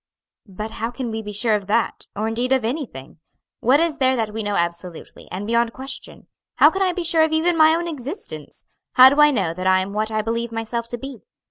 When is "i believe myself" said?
10.09-10.87